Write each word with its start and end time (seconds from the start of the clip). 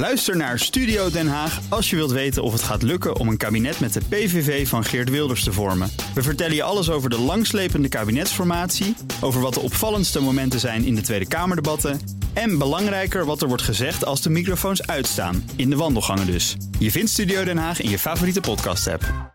Luister 0.00 0.36
naar 0.36 0.58
Studio 0.58 1.10
Den 1.10 1.28
Haag 1.28 1.60
als 1.68 1.90
je 1.90 1.96
wilt 1.96 2.10
weten 2.10 2.42
of 2.42 2.52
het 2.52 2.62
gaat 2.62 2.82
lukken 2.82 3.16
om 3.16 3.28
een 3.28 3.36
kabinet 3.36 3.80
met 3.80 3.92
de 3.92 4.00
PVV 4.08 4.68
van 4.68 4.84
Geert 4.84 5.10
Wilders 5.10 5.44
te 5.44 5.52
vormen. 5.52 5.90
We 6.14 6.22
vertellen 6.22 6.54
je 6.54 6.62
alles 6.62 6.90
over 6.90 7.10
de 7.10 7.18
langslepende 7.18 7.88
kabinetsformatie, 7.88 8.96
over 9.20 9.40
wat 9.40 9.54
de 9.54 9.60
opvallendste 9.60 10.20
momenten 10.20 10.60
zijn 10.60 10.84
in 10.84 10.94
de 10.94 11.00
Tweede 11.00 11.28
Kamerdebatten 11.28 12.00
en 12.32 12.58
belangrijker 12.58 13.24
wat 13.24 13.42
er 13.42 13.48
wordt 13.48 13.62
gezegd 13.62 14.04
als 14.04 14.22
de 14.22 14.30
microfoons 14.30 14.86
uitstaan, 14.86 15.50
in 15.56 15.70
de 15.70 15.76
wandelgangen 15.76 16.26
dus. 16.26 16.56
Je 16.78 16.90
vindt 16.90 17.10
Studio 17.10 17.44
Den 17.44 17.58
Haag 17.58 17.80
in 17.80 17.90
je 17.90 17.98
favoriete 17.98 18.40
podcast-app. 18.40 19.34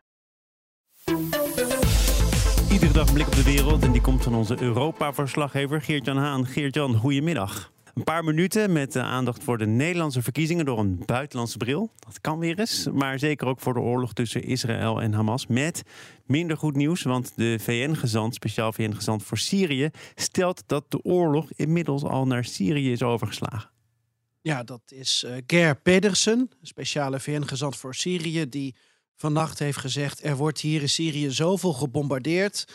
Iedere 2.72 2.94
dag 2.94 3.08
een 3.08 3.14
blik 3.14 3.28
op 3.28 3.36
de 3.36 3.44
wereld 3.44 3.84
en 3.84 3.92
die 3.92 4.02
komt 4.02 4.24
van 4.24 4.36
onze 4.36 4.62
Europa-verslaggever 4.62 5.82
Geert-Jan 5.82 6.18
Haan. 6.18 6.48
Geert-Jan, 6.48 6.96
goedemiddag. 6.96 7.74
Een 7.96 8.04
paar 8.04 8.24
minuten 8.24 8.72
met 8.74 8.94
de 8.94 9.02
aandacht 9.02 9.44
voor 9.44 9.58
de 9.58 9.66
Nederlandse 9.66 10.22
verkiezingen 10.22 10.66
door 10.66 10.80
een 10.80 11.04
buitenlandse 11.06 11.58
bril. 11.58 11.92
Dat 12.00 12.22
kan 12.22 12.40
weer 12.40 12.60
eens. 12.60 12.88
Maar 12.94 13.20
zeker 13.20 13.48
ook 13.48 13.60
voor 13.60 13.74
de 13.74 13.80
oorlog 13.80 14.14
tussen 14.14 14.44
Israël 14.44 15.02
en 15.02 15.14
Hamas. 15.14 15.48
Met 15.48 15.84
minder 16.26 16.58
goed 16.58 16.76
nieuws, 16.76 17.02
want 17.02 17.32
de 17.36 17.58
VN-gezant, 17.60 18.36
speciaal 18.36 18.74
VN-gezant 18.74 19.24
voor 19.24 19.38
Syrië, 19.38 19.90
stelt 20.16 20.64
dat 20.66 20.92
de 20.92 21.04
oorlog 21.04 21.52
inmiddels 21.52 22.04
al 22.04 22.28
naar 22.28 22.46
Syrië 22.46 22.92
is 22.92 23.04
overgeslagen. 23.04 23.70
Ja, 24.42 24.64
dat 24.64 24.82
is 24.86 25.24
uh, 25.28 25.36
Ger 25.48 25.76
Pedersen, 25.76 26.50
speciale 26.62 27.20
VN-gezant 27.20 27.76
voor 27.76 27.96
Syrië, 27.96 28.50
die 28.50 28.76
vannacht 29.16 29.60
heeft 29.60 29.78
gezegd: 29.78 30.24
er 30.24 30.36
wordt 30.36 30.60
hier 30.60 30.82
in 30.82 30.90
Syrië 30.90 31.32
zoveel 31.32 31.74
gebombardeerd. 31.74 32.66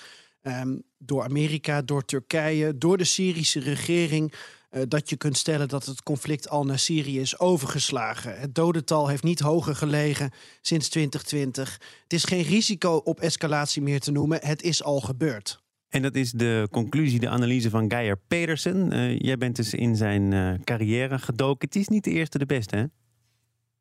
Um, 0.43 0.83
door 0.99 1.23
Amerika, 1.23 1.83
door 1.83 2.05
Turkije, 2.05 2.79
door 2.79 2.99
de 2.99 3.05
Syrische 3.05 3.61
regering. 3.61 4.35
Uh, 4.71 4.83
dat 4.89 5.11
je 5.11 5.17
kunt 5.17 5.37
stellen 5.37 5.69
dat 5.69 5.87
het 5.87 6.03
conflict 6.03 6.49
al 6.49 6.65
naar 6.65 6.79
Syrië 6.79 7.21
is 7.21 7.39
overgeslagen. 7.39 8.41
Het 8.41 8.55
dodental 8.55 9.09
heeft 9.09 9.23
niet 9.23 9.41
hoger 9.41 9.75
gelegen 9.77 10.31
sinds 10.61 10.89
2020. 10.89 11.73
Het 12.03 12.13
is 12.13 12.25
geen 12.25 12.43
risico 12.43 12.97
op 12.97 13.21
escalatie 13.21 13.83
meer 13.83 14.01
te 14.01 14.11
noemen. 14.11 14.39
Het 14.43 14.63
is 14.63 14.83
al 14.83 15.01
gebeurd. 15.01 15.63
En 15.89 16.03
dat 16.03 16.15
is 16.15 16.33
de 16.33 16.69
conclusie, 16.71 17.21
de 17.21 17.29
analyse 17.29 17.71
van 17.71 17.91
Geir 17.91 18.17
Pedersen. 18.29 18.93
Uh, 18.93 19.19
jij 19.19 19.39
bent 19.39 19.57
dus 19.57 19.75
in 19.75 19.97
zijn 19.97 20.33
uh, 20.33 20.55
carrière 20.65 21.19
gedoken. 21.19 21.69
Het 21.69 21.77
is 21.77 21.89
niet 21.89 22.05
de 22.05 22.11
eerste 22.11 22.39
de 22.39 22.47
beste, 22.47 22.77
hè? 22.77 22.85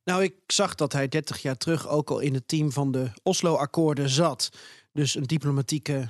Nou, 0.03 0.23
ik 0.23 0.33
zag 0.47 0.75
dat 0.75 0.93
hij 0.93 1.07
30 1.07 1.41
jaar 1.41 1.57
terug 1.57 1.87
ook 1.87 2.09
al 2.09 2.19
in 2.19 2.33
het 2.33 2.47
team 2.47 2.71
van 2.71 2.91
de 2.91 3.11
Oslo-akkoorden 3.23 4.09
zat. 4.09 4.49
Dus 4.93 5.15
een 5.15 5.23
diplomatieke 5.23 6.09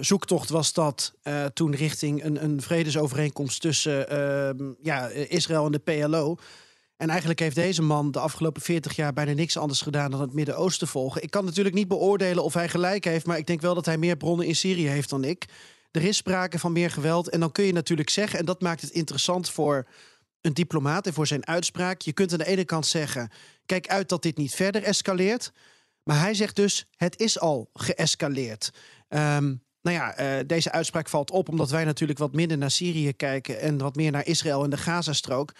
zoektocht 0.00 0.48
was 0.48 0.72
dat 0.72 1.14
uh, 1.24 1.44
toen 1.44 1.74
richting 1.74 2.24
een, 2.24 2.44
een 2.44 2.62
vredesovereenkomst 2.62 3.60
tussen 3.60 4.06
uh, 4.12 4.68
ja, 4.82 5.08
Israël 5.08 5.66
en 5.66 5.72
de 5.72 5.78
PLO. 5.78 6.36
En 6.96 7.08
eigenlijk 7.08 7.40
heeft 7.40 7.54
deze 7.54 7.82
man 7.82 8.10
de 8.10 8.18
afgelopen 8.18 8.62
40 8.62 8.96
jaar 8.96 9.12
bijna 9.12 9.32
niks 9.32 9.56
anders 9.56 9.80
gedaan 9.80 10.10
dan 10.10 10.20
het 10.20 10.32
Midden-Oosten 10.32 10.88
volgen. 10.88 11.22
Ik 11.22 11.30
kan 11.30 11.44
natuurlijk 11.44 11.74
niet 11.74 11.88
beoordelen 11.88 12.44
of 12.44 12.54
hij 12.54 12.68
gelijk 12.68 13.04
heeft, 13.04 13.26
maar 13.26 13.38
ik 13.38 13.46
denk 13.46 13.60
wel 13.60 13.74
dat 13.74 13.86
hij 13.86 13.98
meer 13.98 14.16
bronnen 14.16 14.46
in 14.46 14.56
Syrië 14.56 14.86
heeft 14.86 15.10
dan 15.10 15.24
ik. 15.24 15.44
Er 15.90 16.04
is 16.04 16.16
sprake 16.16 16.58
van 16.58 16.72
meer 16.72 16.90
geweld. 16.90 17.28
En 17.28 17.40
dan 17.40 17.52
kun 17.52 17.64
je 17.64 17.72
natuurlijk 17.72 18.10
zeggen, 18.10 18.38
en 18.38 18.44
dat 18.44 18.60
maakt 18.60 18.80
het 18.80 18.90
interessant 18.90 19.50
voor 19.50 19.86
een 20.40 20.54
diplomaat 20.54 21.06
en 21.06 21.12
voor 21.12 21.26
zijn 21.26 21.46
uitspraak. 21.46 22.00
Je 22.00 22.12
kunt 22.12 22.32
aan 22.32 22.38
de 22.38 22.46
ene 22.46 22.64
kant 22.64 22.86
zeggen: 22.86 23.30
kijk 23.66 23.88
uit 23.88 24.08
dat 24.08 24.22
dit 24.22 24.36
niet 24.36 24.54
verder 24.54 24.82
escaleert. 24.82 25.52
Maar 26.02 26.20
hij 26.20 26.34
zegt 26.34 26.56
dus: 26.56 26.86
het 26.96 27.20
is 27.20 27.40
al 27.40 27.70
geëscaleerd. 27.72 28.70
Um, 29.14 29.62
nou 29.82 29.96
ja, 29.96 30.20
uh, 30.20 30.46
deze 30.46 30.72
uitspraak 30.72 31.08
valt 31.08 31.30
op 31.30 31.48
omdat 31.48 31.70
wij 31.70 31.84
natuurlijk 31.84 32.18
wat 32.18 32.34
minder 32.34 32.58
naar 32.58 32.70
Syrië 32.70 33.12
kijken 33.12 33.60
en 33.60 33.78
wat 33.78 33.96
meer 33.96 34.10
naar 34.10 34.26
Israël 34.26 34.64
en 34.64 34.70
de 34.70 34.76
Gazastrook. 34.76 35.52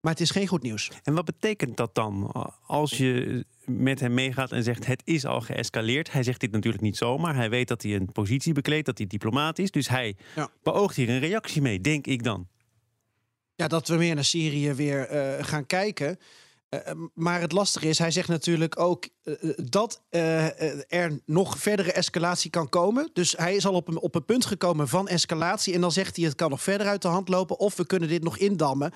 Maar 0.00 0.12
het 0.12 0.20
is 0.20 0.30
geen 0.30 0.46
goed 0.46 0.62
nieuws. 0.62 0.90
En 1.02 1.14
wat 1.14 1.24
betekent 1.24 1.76
dat 1.76 1.94
dan 1.94 2.32
als 2.66 2.90
je 2.90 3.44
met 3.64 4.00
hem 4.00 4.14
meegaat 4.14 4.52
en 4.52 4.62
zegt 4.62 4.86
het 4.86 5.02
is 5.04 5.24
al 5.24 5.40
geëscaleerd? 5.40 6.12
Hij 6.12 6.22
zegt 6.22 6.40
dit 6.40 6.50
natuurlijk 6.50 6.82
niet 6.82 6.96
zomaar. 6.96 7.34
Hij 7.34 7.50
weet 7.50 7.68
dat 7.68 7.82
hij 7.82 7.94
een 7.94 8.12
positie 8.12 8.52
bekleedt, 8.52 8.86
dat 8.86 8.98
hij 8.98 9.06
diplomaat 9.06 9.58
is. 9.58 9.70
Dus 9.70 9.88
hij 9.88 10.16
ja. 10.34 10.48
beoogt 10.62 10.96
hier 10.96 11.08
een 11.08 11.18
reactie 11.18 11.62
mee, 11.62 11.80
denk 11.80 12.06
ik 12.06 12.22
dan. 12.22 12.48
Ja, 13.54 13.68
dat 13.68 13.88
we 13.88 13.96
meer 13.96 14.14
naar 14.14 14.24
Syrië 14.24 14.72
weer 14.72 15.12
uh, 15.12 15.44
gaan 15.44 15.66
kijken. 15.66 16.18
Uh, 16.70 16.80
maar 17.14 17.40
het 17.40 17.52
lastige 17.52 17.88
is, 17.88 17.98
hij 17.98 18.10
zegt 18.10 18.28
natuurlijk 18.28 18.80
ook 18.80 19.08
uh, 19.24 19.34
dat 19.56 20.02
er 20.88 21.20
nog 21.24 21.58
verdere 21.58 21.92
escalatie 21.92 22.50
kan 22.50 22.68
komen. 22.68 23.10
Dus 23.12 23.32
hij 23.36 23.54
is 23.54 23.66
al 23.66 23.74
op 23.74 23.88
een, 23.88 23.98
op 23.98 24.14
een 24.14 24.24
punt 24.24 24.46
gekomen 24.46 24.88
van 24.88 25.08
escalatie. 25.08 25.74
En 25.74 25.80
dan 25.80 25.92
zegt 25.92 26.16
hij, 26.16 26.24
het 26.24 26.34
kan 26.34 26.50
nog 26.50 26.62
verder 26.62 26.86
uit 26.86 27.02
de 27.02 27.08
hand 27.08 27.28
lopen 27.28 27.58
of 27.58 27.76
we 27.76 27.86
kunnen 27.86 28.08
dit 28.08 28.22
nog 28.22 28.38
indammen. 28.38 28.92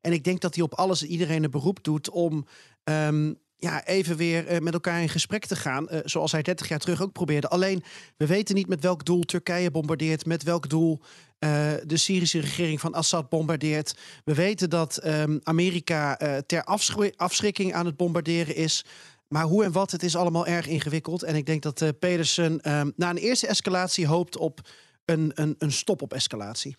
En 0.00 0.12
ik 0.12 0.24
denk 0.24 0.40
dat 0.40 0.54
hij 0.54 0.64
op 0.64 0.74
alles 0.74 1.02
en 1.02 1.08
iedereen 1.08 1.44
een 1.44 1.50
beroep 1.50 1.84
doet 1.84 2.10
om 2.10 2.46
um, 2.84 3.38
ja, 3.60 3.84
even 3.84 4.16
weer 4.16 4.52
uh, 4.52 4.58
met 4.58 4.72
elkaar 4.72 5.00
in 5.00 5.08
gesprek 5.08 5.46
te 5.46 5.56
gaan. 5.56 5.86
Uh, 5.90 5.98
zoals 6.04 6.32
hij 6.32 6.42
30 6.42 6.68
jaar 6.68 6.78
terug 6.78 7.02
ook 7.02 7.12
probeerde. 7.12 7.48
Alleen, 7.48 7.82
we 8.16 8.26
weten 8.26 8.54
niet 8.54 8.68
met 8.68 8.80
welk 8.80 9.04
doel 9.04 9.22
Turkije 9.22 9.70
bombardeert. 9.70 10.26
Met 10.26 10.42
welk 10.42 10.68
doel 10.68 11.00
uh, 11.38 11.72
de 11.84 11.96
Syrische 11.96 12.40
regering 12.40 12.80
van 12.80 12.94
Assad 12.94 13.28
bombardeert. 13.28 13.94
We 14.24 14.34
weten 14.34 14.70
dat 14.70 15.06
um, 15.06 15.40
Amerika 15.42 16.16
ter 16.46 16.64
afschri 16.64 17.12
afschrikking 17.16 17.74
aan 17.74 17.86
het 17.86 17.96
bombarderen 17.96 18.54
is. 18.54 18.84
Maar 19.28 19.44
hoe 19.44 19.64
en 19.64 19.72
wat, 19.72 19.90
het 19.90 20.02
is 20.02 20.16
allemaal 20.16 20.46
erg 20.46 20.66
ingewikkeld. 20.66 21.22
En 21.22 21.34
ik 21.34 21.46
denk 21.46 21.62
dat 21.62 21.92
Pedersen 21.98 22.72
um, 22.72 22.92
na 22.96 23.10
een 23.10 23.16
eerste 23.16 23.46
escalatie 23.46 24.06
hoopt 24.06 24.36
op 24.36 24.60
een, 25.04 25.32
een, 25.34 25.54
een 25.58 25.72
stop 25.72 26.02
op 26.02 26.12
escalatie. 26.12 26.76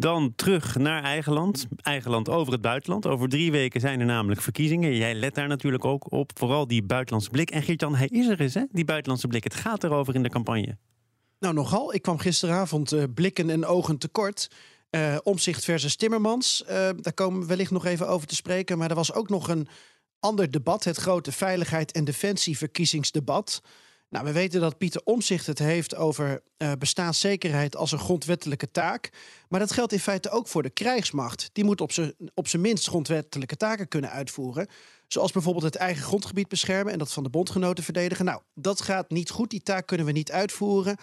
Dan 0.00 0.32
terug 0.36 0.76
naar 0.76 1.02
eigen 1.02 1.32
land. 1.32 1.66
Eigen 1.76 2.10
land 2.10 2.28
over 2.28 2.52
het 2.52 2.60
buitenland. 2.60 3.06
Over 3.06 3.28
drie 3.28 3.50
weken 3.50 3.80
zijn 3.80 4.00
er 4.00 4.06
namelijk 4.06 4.40
verkiezingen. 4.40 4.96
Jij 4.96 5.14
let 5.14 5.34
daar 5.34 5.48
natuurlijk 5.48 5.84
ook 5.84 6.12
op. 6.12 6.30
Vooral 6.34 6.66
die 6.66 6.82
buitenlandse 6.82 7.30
blik. 7.30 7.50
En 7.50 7.62
Geert-Jan, 7.62 7.94
hij 7.94 8.06
is 8.06 8.26
er 8.26 8.40
eens, 8.40 8.54
hè? 8.54 8.64
Die 8.70 8.84
buitenlandse 8.84 9.28
blik. 9.28 9.44
Het 9.44 9.54
gaat 9.54 9.84
erover 9.84 10.14
in 10.14 10.22
de 10.22 10.28
campagne. 10.28 10.76
Nou, 11.38 11.54
nogal. 11.54 11.94
Ik 11.94 12.02
kwam 12.02 12.18
gisteravond 12.18 12.92
uh, 12.92 13.02
blikken 13.14 13.50
en 13.50 13.66
ogen 13.66 13.98
tekort. 13.98 14.50
Uh, 14.90 15.16
Omzicht 15.22 15.64
versus 15.64 15.96
Timmermans. 15.96 16.62
Uh, 16.62 16.68
daar 17.00 17.14
komen 17.14 17.40
we 17.40 17.46
wellicht 17.46 17.70
nog 17.70 17.84
even 17.84 18.08
over 18.08 18.26
te 18.26 18.34
spreken. 18.34 18.78
Maar 18.78 18.90
er 18.90 18.96
was 18.96 19.12
ook 19.12 19.28
nog 19.28 19.48
een 19.48 19.68
ander 20.20 20.50
debat. 20.50 20.84
Het 20.84 20.96
grote 20.96 21.32
veiligheid- 21.32 21.92
en 21.92 22.04
defensieverkiezingsdebat. 22.04 23.62
Nou, 24.10 24.24
we 24.24 24.32
weten 24.32 24.60
dat 24.60 24.78
Pieter 24.78 25.00
Omzicht 25.04 25.46
het 25.46 25.58
heeft 25.58 25.96
over 25.96 26.42
uh, 26.58 26.72
bestaanszekerheid 26.78 27.76
als 27.76 27.92
een 27.92 27.98
grondwettelijke 27.98 28.70
taak. 28.70 29.10
Maar 29.48 29.60
dat 29.60 29.72
geldt 29.72 29.92
in 29.92 30.00
feite 30.00 30.30
ook 30.30 30.48
voor 30.48 30.62
de 30.62 30.70
krijgsmacht. 30.70 31.50
Die 31.52 31.64
moet 31.64 31.80
op 32.34 32.48
zijn 32.48 32.62
minst 32.62 32.88
grondwettelijke 32.88 33.56
taken 33.56 33.88
kunnen 33.88 34.10
uitvoeren. 34.10 34.66
Zoals 35.08 35.32
bijvoorbeeld 35.32 35.64
het 35.64 35.76
eigen 35.76 36.02
grondgebied 36.02 36.48
beschermen 36.48 36.92
en 36.92 36.98
dat 36.98 37.12
van 37.12 37.22
de 37.22 37.30
bondgenoten 37.30 37.84
verdedigen. 37.84 38.24
Nou, 38.24 38.40
dat 38.54 38.80
gaat 38.80 39.10
niet 39.10 39.30
goed. 39.30 39.50
Die 39.50 39.62
taak 39.62 39.86
kunnen 39.86 40.06
we 40.06 40.12
niet 40.12 40.32
uitvoeren. 40.32 40.96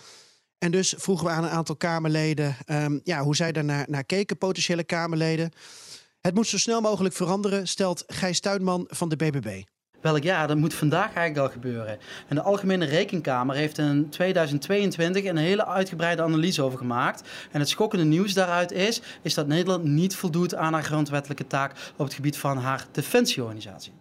En 0.57 0.71
dus 0.71 0.93
vroegen 0.97 1.25
we 1.25 1.31
aan 1.31 1.43
een 1.43 1.49
aantal 1.49 1.75
Kamerleden 1.75 2.57
um, 2.65 3.01
ja, 3.03 3.23
hoe 3.23 3.35
zij 3.35 3.51
daarnaar 3.51 3.85
naar 3.89 4.03
keken, 4.03 4.37
potentiële 4.37 4.83
Kamerleden. 4.83 5.51
Het 6.21 6.35
moet 6.35 6.47
zo 6.47 6.57
snel 6.57 6.81
mogelijk 6.81 7.15
veranderen, 7.15 7.67
stelt 7.67 8.03
Gijs 8.07 8.39
Tuinman 8.39 8.87
van 8.89 9.09
de 9.09 9.15
BBB. 9.15 9.61
Welk 10.05 10.23
jaar? 10.23 10.47
Dat 10.47 10.57
moet 10.57 10.73
vandaag 10.73 11.13
eigenlijk 11.13 11.37
al 11.37 11.49
gebeuren. 11.49 11.99
En 12.27 12.35
de 12.35 12.41
Algemene 12.41 12.85
Rekenkamer 12.85 13.55
heeft 13.55 13.77
in 13.77 14.09
2022 14.09 15.23
een 15.23 15.37
hele 15.37 15.65
uitgebreide 15.65 16.21
analyse 16.21 16.61
over 16.61 16.77
gemaakt. 16.77 17.29
En 17.51 17.59
het 17.59 17.69
schokkende 17.69 18.05
nieuws 18.05 18.33
daaruit 18.33 18.71
is, 18.71 19.01
is 19.21 19.33
dat 19.33 19.47
Nederland 19.47 19.83
niet 19.83 20.15
voldoet 20.15 20.55
aan 20.55 20.73
haar 20.73 20.83
grondwettelijke 20.83 21.47
taak 21.47 21.93
op 21.95 22.05
het 22.05 22.13
gebied 22.13 22.37
van 22.37 22.57
haar 22.57 22.87
defensieorganisatie. 22.91 23.93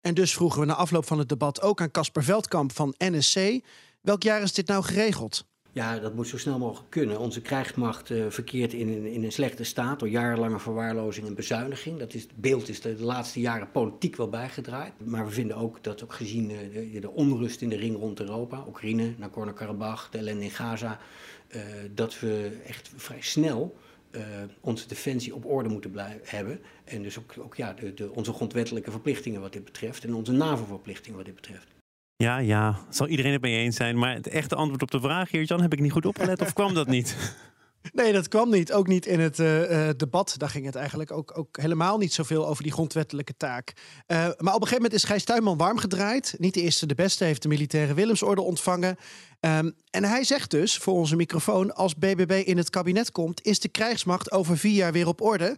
En 0.00 0.14
dus 0.14 0.34
vroegen 0.34 0.60
we 0.60 0.66
na 0.66 0.74
afloop 0.74 1.06
van 1.06 1.18
het 1.18 1.28
debat 1.28 1.60
ook 1.60 1.80
aan 1.80 1.90
Casper 1.90 2.24
Veldkamp 2.24 2.72
van 2.72 2.94
NSC. 2.98 3.60
Welk 4.00 4.22
jaar 4.22 4.42
is 4.42 4.52
dit 4.52 4.66
nou 4.66 4.84
geregeld? 4.84 5.44
Ja, 5.74 5.98
dat 5.98 6.14
moet 6.14 6.28
zo 6.28 6.38
snel 6.38 6.58
mogelijk 6.58 6.90
kunnen. 6.90 7.18
Onze 7.18 7.40
krijgsmacht 7.40 8.10
uh, 8.10 8.24
verkeert 8.28 8.72
in 8.72 8.88
een, 8.88 9.06
in 9.06 9.24
een 9.24 9.32
slechte 9.32 9.64
staat 9.64 9.98
door 9.98 10.08
jarenlange 10.08 10.58
verwaarlozing 10.58 11.26
en 11.26 11.34
bezuiniging. 11.34 11.98
Dat 11.98 12.14
is, 12.14 12.22
het 12.22 12.36
beeld 12.36 12.68
is 12.68 12.80
de, 12.80 13.02
laatste 13.02 13.40
jaren 13.40 13.70
politiek 13.70 14.16
wel 14.16 14.28
bijgedraaid. 14.28 14.92
Maar 15.04 15.24
we 15.24 15.30
vinden 15.30 15.56
ook 15.56 15.84
dat, 15.84 16.02
ook 16.02 16.12
gezien 16.12 16.48
de, 16.48 16.98
de, 17.00 17.10
onrust 17.10 17.60
in 17.60 17.68
de 17.68 17.76
ring 17.76 17.96
rond 17.96 18.20
Europa, 18.20 18.64
Oekraïne, 18.68 19.14
Nagorno-Karabakh, 19.18 20.10
de 20.10 20.18
ellende 20.18 20.44
in 20.44 20.50
Gaza, 20.50 20.98
uh, 21.48 21.62
dat 21.94 22.20
we 22.20 22.60
echt 22.66 22.90
vrij 22.96 23.20
snel 23.20 23.76
uh, 24.10 24.22
onze 24.60 24.88
defensie 24.88 25.34
op 25.34 25.44
orde 25.44 25.68
moeten 25.68 25.90
blijven 25.90 26.22
hebben. 26.24 26.60
En 26.84 27.02
dus 27.02 27.18
ook, 27.18 27.34
ook 27.38 27.54
ja, 27.54 27.72
de, 27.72 27.94
de, 27.94 28.10
onze 28.10 28.32
grondwettelijke 28.32 28.90
verplichtingen 28.90 29.40
wat 29.40 29.52
dit 29.52 29.64
betreft 29.64 30.04
en 30.04 30.14
onze 30.14 30.32
NAVO-verplichtingen 30.32 31.16
wat 31.16 31.26
dit 31.26 31.34
betreft. 31.34 31.66
Ja, 32.22 32.38
ja, 32.38 32.78
zal 32.88 33.06
iedereen 33.06 33.32
het 33.32 33.40
mee 33.42 33.56
eens 33.56 33.76
zijn. 33.76 33.98
Maar 33.98 34.14
het 34.14 34.28
echte 34.28 34.54
antwoord 34.54 34.82
op 34.82 34.90
de 34.90 35.00
vraag, 35.00 35.28
Geert-Jan, 35.28 35.60
heb 35.60 35.72
ik 35.72 35.80
niet 35.80 35.92
goed 35.92 36.06
opgelet 36.06 36.40
of 36.40 36.52
kwam 36.52 36.74
dat 36.74 36.86
niet? 36.86 37.16
Nee, 37.92 38.12
dat 38.12 38.28
kwam 38.28 38.50
niet. 38.50 38.72
Ook 38.72 38.86
niet 38.86 39.06
in 39.06 39.20
het 39.20 39.38
uh, 39.38 39.88
debat. 39.96 40.34
Daar 40.36 40.48
ging 40.48 40.66
het 40.66 40.74
eigenlijk 40.74 41.10
ook, 41.10 41.38
ook 41.38 41.56
helemaal 41.60 41.98
niet 41.98 42.12
zoveel 42.12 42.48
over 42.48 42.62
die 42.62 42.72
grondwettelijke 42.72 43.36
taak. 43.36 43.72
Uh, 43.72 44.16
maar 44.16 44.28
op 44.30 44.38
een 44.38 44.52
gegeven 44.52 44.74
moment 44.74 44.92
is 44.92 45.04
Gijs 45.04 45.24
Tuinman 45.24 45.56
warm 45.56 45.78
gedraaid. 45.78 46.34
Niet 46.38 46.54
de 46.54 46.60
eerste, 46.60 46.86
de 46.86 46.94
beste 46.94 47.24
heeft 47.24 47.42
de 47.42 47.48
militaire 47.48 47.94
Willemsorde 47.94 48.40
ontvangen. 48.40 48.96
Um, 49.40 49.74
en 49.90 50.04
hij 50.04 50.24
zegt 50.24 50.50
dus 50.50 50.76
voor 50.78 50.94
onze 50.94 51.16
microfoon: 51.16 51.74
als 51.74 51.94
BBB 51.94 52.42
in 52.44 52.56
het 52.56 52.70
kabinet 52.70 53.12
komt, 53.12 53.42
is 53.44 53.60
de 53.60 53.68
krijgsmacht 53.68 54.32
over 54.32 54.58
vier 54.58 54.74
jaar 54.74 54.92
weer 54.92 55.06
op 55.06 55.20
orde. 55.20 55.56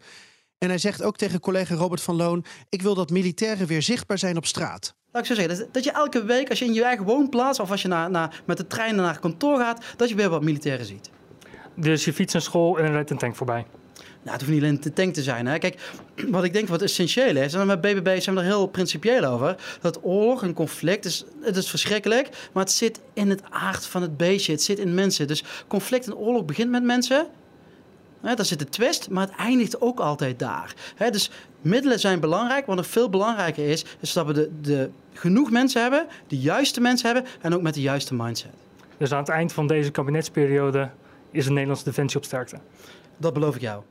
En 0.59 0.69
hij 0.69 0.79
zegt 0.79 1.03
ook 1.03 1.17
tegen 1.17 1.41
collega 1.41 1.75
Robert 1.75 2.01
van 2.01 2.17
Loon: 2.17 2.45
Ik 2.69 2.83
wil 2.83 2.95
dat 2.95 3.11
militairen 3.11 3.67
weer 3.67 3.83
zichtbaar 3.83 4.19
zijn 4.19 4.37
op 4.37 4.47
straat. 4.47 4.95
Ik 5.19 5.27
zo 5.27 5.35
zeggen, 5.35 5.69
dat, 5.73 5.85
je 5.85 5.91
elke 5.91 6.25
week 6.25 6.51
als 6.51 6.59
je 6.59 6.65
in 6.65 6.73
je 6.73 6.85
eigen 6.85 7.05
woonplaats 7.05 7.61
of 7.61 7.71
als 7.71 7.83
je 7.83 7.89
naar, 7.89 8.11
naar, 8.11 8.43
met 8.45 8.57
de 8.57 8.67
trein 8.67 8.97
naar 8.97 9.19
kantoor 9.19 9.59
gaat, 9.59 9.85
dat 9.97 10.09
je 10.09 10.15
weer 10.15 10.29
wat 10.29 10.43
militairen 10.43 10.87
ziet. 10.87 11.11
Dus 11.75 12.05
je 12.05 12.13
fiets 12.13 12.33
naar 12.33 12.43
school 12.43 12.79
en 12.79 12.85
er 12.85 12.93
rijdt 12.93 13.11
een 13.11 13.19
tank 13.19 13.37
voorbij. 13.37 13.67
Nou, 13.95 14.37
het 14.37 14.41
hoeft 14.41 14.53
niet 14.53 14.63
alleen 14.63 14.81
de 14.81 14.93
tank 14.93 15.15
te 15.15 15.23
zijn. 15.23 15.47
Hè. 15.47 15.59
Kijk, 15.59 15.93
wat 16.31 16.45
ik 16.45 16.53
denk 16.53 16.69
wat 16.69 16.83
essentieel 16.83 17.37
is, 17.37 17.55
en 17.55 17.67
met 17.67 17.81
BBB 17.81 18.21
zijn 18.21 18.35
we 18.35 18.41
er 18.41 18.47
heel 18.47 18.67
principieel 18.67 19.25
over, 19.25 19.57
dat 19.81 19.99
oorlog, 20.03 20.43
een 20.43 20.55
conflict, 20.55 21.05
is, 21.05 21.25
het 21.41 21.57
is 21.57 21.71
verschrikkelijk, 21.71 22.29
maar 22.53 22.63
het 22.63 22.73
zit 22.73 23.01
in 23.13 23.31
het 23.31 23.43
aard 23.51 23.87
van 23.87 24.03
het 24.03 24.17
beestje, 24.17 24.53
het 24.53 24.63
zit 24.63 24.79
in 24.79 24.95
mensen. 24.95 25.27
Dus 25.27 25.45
conflict 25.69 26.07
en 26.07 26.17
oorlog 26.17 26.45
begint 26.45 26.71
met 26.71 26.83
mensen, 26.83 27.27
hè, 28.21 28.35
daar 28.35 28.47
zit 28.47 28.59
de 28.59 28.69
twist, 28.69 29.11
maar 29.11 29.27
het 29.27 29.37
eindigt 29.37 29.81
ook 29.81 30.01
altijd 30.01 30.39
daar. 30.39 30.75
Hè, 30.97 31.11
dus 31.11 31.31
middelen 31.61 32.01
zijn 32.01 32.21
belangrijk, 32.21 32.67
wat 32.67 32.77
nog 32.77 32.87
veel 32.87 33.11
belangrijker 33.11 33.69
is, 33.69 33.85
is 34.01 34.13
dat 34.13 34.27
we 34.27 34.33
de, 34.33 34.51
de, 34.61 34.91
genoeg 35.15 35.51
mensen 35.51 35.83
hebben, 35.83 36.07
de 36.27 36.39
juiste 36.39 36.81
mensen 36.81 37.13
hebben 37.13 37.33
en 37.41 37.55
ook 37.55 37.63
met 37.63 37.75
de 37.75 37.81
juiste 37.81 38.15
mindset. 38.15 38.51
Dus 38.99 39.13
aan 39.13 39.19
het 39.19 39.29
eind 39.29 39.53
van 39.53 39.67
deze 39.67 39.91
kabinetsperiode 39.91 40.91
is 41.31 41.45
de 41.45 41.51
Nederlandse 41.51 41.85
defensie 41.85 42.19
op 42.19 42.25
sterkte. 42.25 42.59
Dat 43.17 43.33
beloof 43.33 43.55
ik 43.55 43.61
jou. 43.61 43.83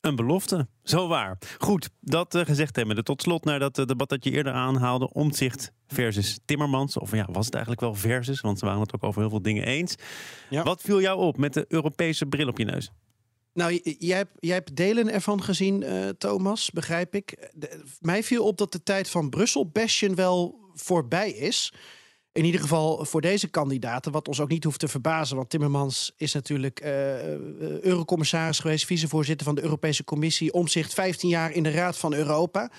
Een 0.00 0.16
belofte, 0.16 0.68
zo 0.82 1.08
waar. 1.08 1.38
Goed, 1.58 1.90
dat 2.00 2.34
uh, 2.34 2.44
gezegd 2.44 2.76
hebben. 2.76 3.04
Tot 3.04 3.22
slot 3.22 3.44
naar 3.44 3.58
dat 3.58 3.78
uh, 3.78 3.86
debat 3.86 4.08
dat 4.08 4.24
je 4.24 4.30
eerder 4.30 4.52
aanhaalde. 4.52 5.12
Omtzigt 5.12 5.72
versus 5.86 6.38
Timmermans. 6.44 6.98
Of 6.98 7.12
ja, 7.12 7.26
was 7.30 7.44
het 7.44 7.54
eigenlijk 7.54 7.84
wel 7.84 7.94
versus? 7.94 8.40
Want 8.40 8.58
ze 8.58 8.64
waren 8.64 8.80
het 8.80 8.94
ook 8.94 9.04
over 9.04 9.20
heel 9.20 9.30
veel 9.30 9.42
dingen 9.42 9.64
eens. 9.64 9.94
Ja. 10.50 10.62
Wat 10.62 10.80
viel 10.80 11.00
jou 11.00 11.18
op 11.18 11.36
met 11.36 11.54
de 11.54 11.64
Europese 11.68 12.26
bril 12.26 12.48
op 12.48 12.58
je 12.58 12.64
neus? 12.64 12.90
Nou, 13.52 13.80
jij 13.98 14.16
hebt, 14.16 14.32
hebt 14.40 14.76
delen 14.76 15.12
ervan 15.12 15.42
gezien, 15.42 15.82
uh, 15.82 16.08
Thomas, 16.08 16.70
begrijp 16.70 17.14
ik. 17.14 17.50
Mij 18.00 18.22
viel 18.22 18.44
op 18.44 18.58
dat 18.58 18.72
de 18.72 18.82
tijd 18.82 19.10
van 19.10 19.30
Brussel-bashen 19.30 20.14
wel 20.14 20.60
voorbij 20.74 21.30
is. 21.30 21.72
In 22.32 22.44
ieder 22.44 22.60
geval 22.60 23.04
voor 23.04 23.20
deze 23.20 23.48
kandidaten, 23.48 24.12
wat 24.12 24.28
ons 24.28 24.40
ook 24.40 24.48
niet 24.48 24.64
hoeft 24.64 24.78
te 24.78 24.88
verbazen. 24.88 25.36
Want 25.36 25.50
Timmermans 25.50 26.12
is 26.16 26.32
natuurlijk 26.32 26.82
uh, 26.82 26.88
eurocommissaris 27.80 28.58
geweest, 28.58 28.86
vicevoorzitter 28.86 29.46
van 29.46 29.54
de 29.54 29.62
Europese 29.62 30.04
Commissie, 30.04 30.52
omzicht 30.52 30.94
15 30.94 31.28
jaar 31.28 31.52
in 31.52 31.62
de 31.62 31.70
Raad 31.70 31.98
van 31.98 32.14
Europa. 32.14 32.70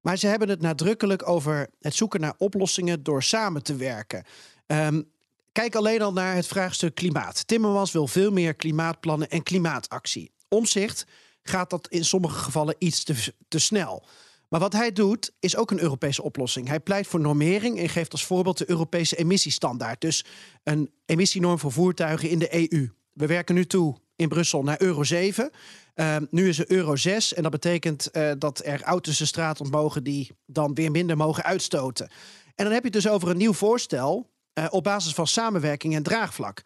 Maar 0.00 0.16
ze 0.16 0.26
hebben 0.26 0.48
het 0.48 0.60
nadrukkelijk 0.60 1.28
over 1.28 1.68
het 1.80 1.94
zoeken 1.94 2.20
naar 2.20 2.34
oplossingen 2.38 3.02
door 3.02 3.22
samen 3.22 3.62
te 3.62 3.76
werken. 3.76 4.24
Um, 4.66 5.11
kijk 5.52 5.74
alleen 5.74 6.02
al 6.02 6.12
naar 6.12 6.34
het 6.34 6.46
vraagstuk 6.46 6.94
klimaat. 6.94 7.46
Timmermans 7.46 7.92
wil 7.92 8.06
veel 8.06 8.30
meer 8.30 8.54
klimaatplannen 8.54 9.30
en 9.30 9.42
klimaatactie. 9.42 10.32
Omzicht 10.48 11.06
gaat 11.42 11.70
dat 11.70 11.88
in 11.88 12.04
sommige 12.04 12.38
gevallen 12.38 12.74
iets 12.78 13.04
te, 13.04 13.34
te 13.48 13.58
snel. 13.58 14.04
Maar 14.48 14.60
wat 14.60 14.72
hij 14.72 14.92
doet, 14.92 15.32
is 15.40 15.56
ook 15.56 15.70
een 15.70 15.80
Europese 15.80 16.22
oplossing. 16.22 16.68
Hij 16.68 16.80
pleit 16.80 17.06
voor 17.06 17.20
normering 17.20 17.78
en 17.78 17.88
geeft 17.88 18.12
als 18.12 18.24
voorbeeld 18.24 18.58
de 18.58 18.70
Europese 18.70 19.16
emissiestandaard. 19.16 20.00
Dus 20.00 20.24
een 20.62 20.90
emissienorm 21.06 21.58
voor 21.58 21.72
voertuigen 21.72 22.28
in 22.28 22.38
de 22.38 22.54
EU. 22.54 22.90
We 23.12 23.26
werken 23.26 23.54
nu 23.54 23.66
toe 23.66 23.96
in 24.16 24.28
Brussel 24.28 24.62
naar 24.62 24.82
Euro 24.82 25.02
7. 25.02 25.50
Uh, 25.94 26.16
nu 26.30 26.48
is 26.48 26.58
er 26.58 26.70
Euro 26.70 26.96
6 26.96 27.34
en 27.34 27.42
dat 27.42 27.52
betekent 27.52 28.08
uh, 28.12 28.32
dat 28.38 28.64
er 28.64 28.82
auto's 28.82 29.18
de 29.18 29.26
straat 29.26 29.60
op 29.60 29.70
mogen 29.70 30.04
die 30.04 30.30
dan 30.46 30.74
weer 30.74 30.90
minder 30.90 31.16
mogen 31.16 31.44
uitstoten. 31.44 32.10
En 32.54 32.64
dan 32.64 32.72
heb 32.72 32.82
je 32.84 32.90
het 32.90 33.02
dus 33.02 33.08
over 33.08 33.28
een 33.28 33.36
nieuw 33.36 33.52
voorstel 33.52 34.30
uh, 34.54 34.66
op 34.70 34.84
basis 34.84 35.12
van 35.12 35.26
samenwerking 35.26 35.94
en 35.94 36.02
draagvlak. 36.02 36.62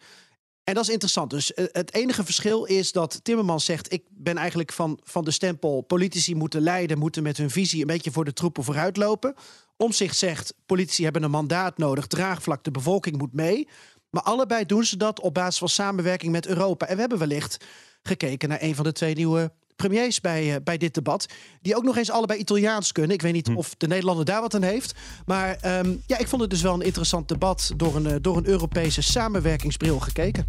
En 0.63 0.73
dat 0.73 0.83
is 0.83 0.89
interessant. 0.89 1.29
Dus 1.29 1.51
uh, 1.51 1.65
het 1.71 1.93
enige 1.93 2.23
verschil 2.23 2.63
is 2.63 2.91
dat 2.91 3.19
Timmermans 3.23 3.65
zegt: 3.65 3.91
Ik 3.91 4.03
ben 4.09 4.37
eigenlijk 4.37 4.71
van, 4.71 4.99
van 5.03 5.23
de 5.23 5.31
stempel. 5.31 5.81
Politici 5.81 6.35
moeten 6.35 6.61
leiden, 6.61 6.97
moeten 6.97 7.23
met 7.23 7.37
hun 7.37 7.49
visie 7.49 7.81
een 7.81 7.87
beetje 7.87 8.11
voor 8.11 8.25
de 8.25 8.33
troepen 8.33 8.63
vooruitlopen. 8.63 9.35
Omzicht 9.77 10.17
zegt: 10.17 10.53
Politici 10.65 11.03
hebben 11.03 11.23
een 11.23 11.31
mandaat 11.31 11.77
nodig, 11.77 12.07
draagvlak, 12.07 12.63
de 12.63 12.71
bevolking 12.71 13.17
moet 13.17 13.33
mee. 13.33 13.67
Maar 14.09 14.23
allebei 14.23 14.65
doen 14.65 14.83
ze 14.83 14.97
dat 14.97 15.19
op 15.19 15.33
basis 15.33 15.57
van 15.57 15.69
samenwerking 15.69 16.31
met 16.31 16.47
Europa. 16.47 16.85
En 16.85 16.93
we 16.93 16.99
hebben 16.99 17.19
wellicht 17.19 17.65
gekeken 18.01 18.49
naar 18.49 18.61
een 18.61 18.75
van 18.75 18.83
de 18.83 18.91
twee 18.91 19.15
nieuwe 19.15 19.51
premiers 19.77 20.21
bij, 20.21 20.47
uh, 20.47 20.55
bij 20.63 20.77
dit 20.77 20.93
debat. 20.93 21.25
Die 21.61 21.75
ook 21.75 21.83
nog 21.83 21.97
eens 21.97 22.11
allebei 22.11 22.39
Italiaans 22.39 22.91
kunnen. 22.91 23.11
Ik 23.11 23.21
weet 23.21 23.33
niet 23.33 23.47
hm. 23.47 23.55
of 23.55 23.75
de 23.77 23.87
Nederlander 23.87 24.25
daar 24.25 24.41
wat 24.41 24.55
aan 24.55 24.63
heeft. 24.63 24.93
Maar 25.25 25.79
um, 25.79 26.01
ja, 26.05 26.17
ik 26.17 26.27
vond 26.27 26.41
het 26.41 26.49
dus 26.49 26.61
wel 26.61 26.73
een 26.73 26.81
interessant 26.81 27.27
debat 27.27 27.71
door 27.75 27.95
een, 27.95 28.05
uh, 28.05 28.15
door 28.21 28.37
een 28.37 28.47
Europese 28.47 29.01
samenwerkingsbril 29.01 29.99
gekeken. 29.99 30.45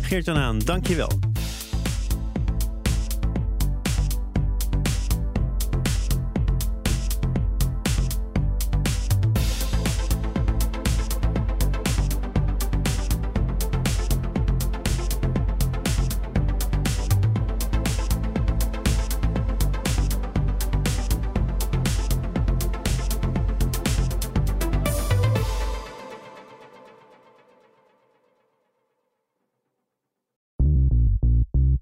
Geert-Jan 0.00 0.36
Haan, 0.36 0.58
dank 0.58 0.86